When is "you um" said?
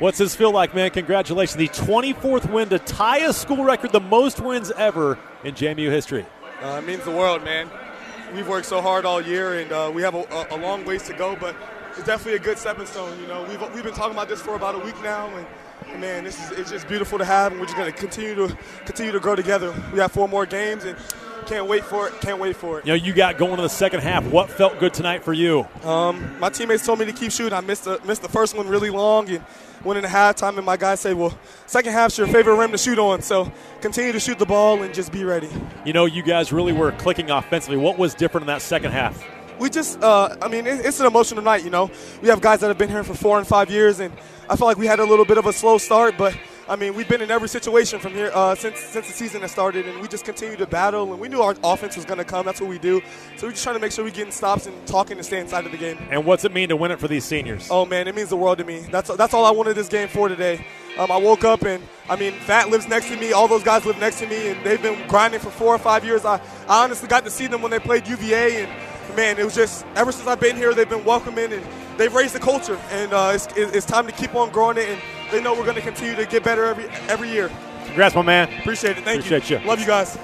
25.32-26.38